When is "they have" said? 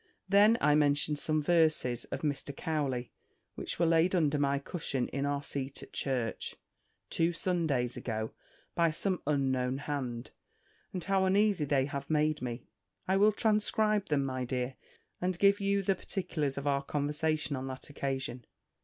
11.65-12.09